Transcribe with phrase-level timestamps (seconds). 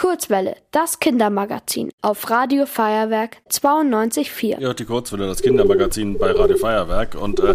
[0.00, 4.58] Kurzwelle, das Kindermagazin auf Radio Feuerwerk 92.4.
[4.58, 7.16] Ihr hört die Kurzwelle, das Kindermagazin bei Radio Feuerwerk.
[7.20, 7.54] Und äh,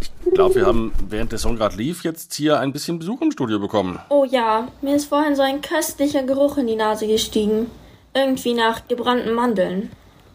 [0.00, 3.30] ich glaube, wir haben, während der Song gerade lief, jetzt hier ein bisschen Besuch im
[3.30, 4.00] Studio bekommen.
[4.08, 7.70] Oh ja, mir ist vorhin so ein köstlicher Geruch in die Nase gestiegen.
[8.12, 9.92] Irgendwie nach gebrannten Mandeln.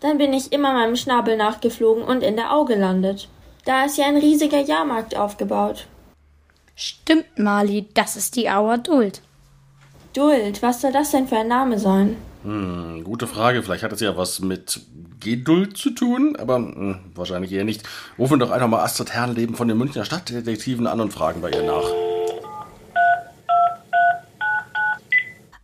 [0.00, 3.28] Dann bin ich immer meinem Schnabel nachgeflogen und in der Au gelandet.
[3.66, 5.86] Da ist ja ein riesiger Jahrmarkt aufgebaut.
[6.74, 9.20] Stimmt, Mali, das ist die Auer Duld.
[10.14, 12.16] Duld, was soll das denn für ein Name sein?
[12.42, 13.62] Hm, gute Frage.
[13.62, 14.80] Vielleicht hat es ja was mit
[15.20, 17.82] Geduld zu tun, aber hm, wahrscheinlich eher nicht.
[18.18, 21.62] Rufen doch einfach mal Astrid Herrenleben von den Münchner Stadtdetektiven an und fragen bei ihr
[21.62, 21.84] nach.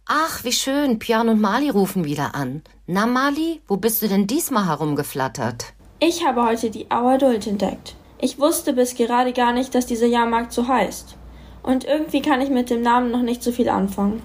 [0.06, 0.98] Ach, wie schön.
[0.98, 2.62] Pian und Mali rufen wieder an.
[2.87, 5.74] Na, Mali, wo bist du denn diesmal herumgeflattert?
[6.01, 7.96] Ich habe heute die Auer Duld entdeckt.
[8.18, 11.16] Ich wusste bis gerade gar nicht, dass dieser Jahrmarkt so heißt.
[11.62, 14.23] Und irgendwie kann ich mit dem Namen noch nicht so viel anfangen.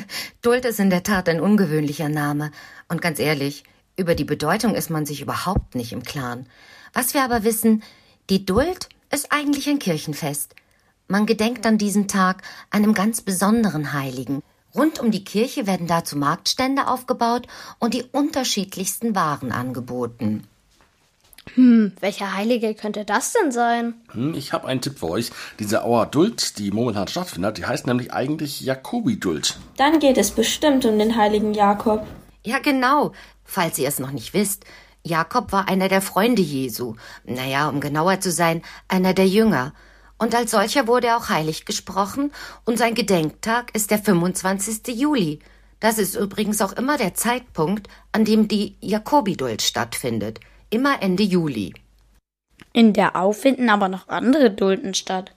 [0.42, 2.50] Duld ist in der Tat ein ungewöhnlicher Name.
[2.88, 3.64] Und ganz ehrlich,
[3.96, 6.46] über die Bedeutung ist man sich überhaupt nicht im Klaren.
[6.92, 7.82] Was wir aber wissen,
[8.30, 10.54] die Duld ist eigentlich ein Kirchenfest.
[11.08, 14.42] Man gedenkt an diesen Tag einem ganz besonderen Heiligen.
[14.74, 17.46] Rund um die Kirche werden dazu Marktstände aufgebaut
[17.78, 20.46] und die unterschiedlichsten Waren angeboten.
[21.54, 23.94] Hm, welcher Heilige könnte das denn sein?
[24.12, 25.30] Hm, ich habe einen Tipp für euch.
[25.58, 29.58] Diese Auer Duld, die momentan stattfindet, die heißt nämlich eigentlich Jakobi-Duld.
[29.76, 32.06] Dann geht es bestimmt um den heiligen Jakob.
[32.44, 33.12] Ja, genau.
[33.44, 34.64] Falls ihr es noch nicht wisst,
[35.04, 36.94] Jakob war einer der Freunde Jesu.
[37.24, 39.74] Naja, um genauer zu sein, einer der Jünger.
[40.18, 42.30] Und als solcher wurde er auch heilig gesprochen
[42.64, 44.96] und sein Gedenktag ist der 25.
[44.96, 45.40] Juli.
[45.80, 50.38] Das ist übrigens auch immer der Zeitpunkt, an dem die Jakobiduld stattfindet.
[50.72, 51.74] Immer Ende Juli.
[52.72, 55.32] In der Au finden aber noch andere Dulden statt.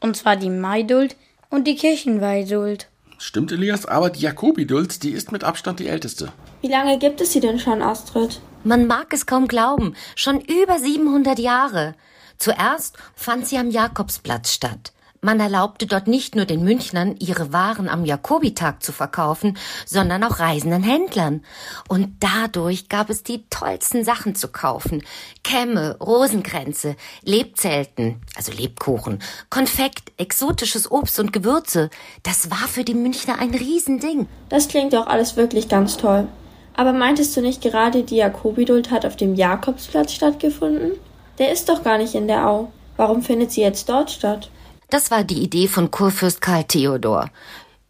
[0.00, 1.16] Und zwar die Maiduld
[1.48, 2.90] und die Kirchenweihduld.
[3.16, 6.32] Stimmt, Elias, aber die Jakobi-Duld, die ist mit Abstand die älteste.
[6.60, 8.42] Wie lange gibt es sie denn schon, Astrid?
[8.62, 11.94] Man mag es kaum glauben, schon über 700 Jahre.
[12.36, 14.92] Zuerst fand sie am Jakobsplatz statt.
[15.20, 20.38] Man erlaubte dort nicht nur den Münchnern, ihre Waren am Jakobitag zu verkaufen, sondern auch
[20.38, 21.42] reisenden Händlern.
[21.88, 25.02] Und dadurch gab es die tollsten Sachen zu kaufen.
[25.42, 29.18] Kämme, Rosenkränze, Lebzelten, also Lebkuchen,
[29.50, 31.90] Konfekt, exotisches Obst und Gewürze.
[32.22, 34.28] Das war für die Münchner ein Riesending.
[34.48, 36.28] Das klingt doch alles wirklich ganz toll.
[36.74, 40.92] Aber meintest du nicht gerade, die Jakobiduld hat auf dem Jakobsplatz stattgefunden?
[41.38, 42.70] Der ist doch gar nicht in der Au.
[42.96, 44.48] Warum findet sie jetzt dort statt?
[44.90, 47.28] Das war die Idee von Kurfürst Karl Theodor.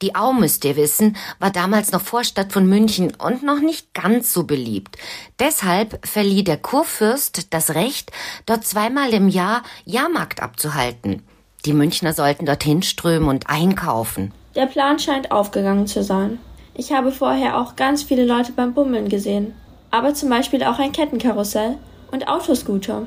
[0.02, 4.32] Die Au, müsst ihr wissen, war damals noch Vorstadt von München und noch nicht ganz
[4.32, 4.96] so beliebt.
[5.38, 8.10] Deshalb verlieh der Kurfürst das Recht,
[8.46, 11.22] dort zweimal im Jahr Jahrmarkt abzuhalten.
[11.64, 14.32] Die Münchner sollten dorthin strömen und einkaufen.
[14.56, 16.40] Der Plan scheint aufgegangen zu sein.
[16.74, 19.54] Ich habe vorher auch ganz viele Leute beim Bummeln gesehen.
[19.92, 21.78] Aber zum Beispiel auch ein Kettenkarussell
[22.10, 23.06] und Autoscooter.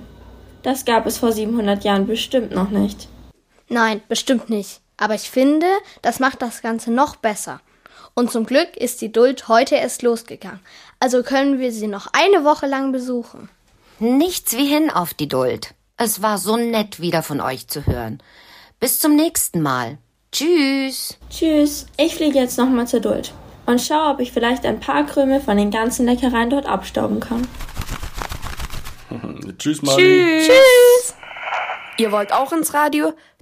[0.63, 3.07] Das gab es vor 700 Jahren bestimmt noch nicht.
[3.71, 4.81] Nein, bestimmt nicht.
[4.97, 5.65] Aber ich finde,
[6.01, 7.61] das macht das Ganze noch besser.
[8.13, 10.59] Und zum Glück ist die Duld heute erst losgegangen.
[10.99, 13.49] Also können wir sie noch eine Woche lang besuchen.
[13.99, 15.73] Nichts wie hin auf die Duld.
[15.95, 18.21] Es war so nett, wieder von euch zu hören.
[18.81, 19.99] Bis zum nächsten Mal.
[20.33, 21.17] Tschüss.
[21.29, 21.85] Tschüss.
[21.95, 23.33] Ich fliege jetzt nochmal zur Duld
[23.67, 27.47] und schaue, ob ich vielleicht ein paar Krümel von den ganzen Leckereien dort abstauben kann.
[29.57, 30.01] Tschüss, Mali.
[30.01, 30.47] Tschüss.
[30.47, 31.15] Tschüss.
[31.97, 33.13] Ihr wollt auch ins Radio?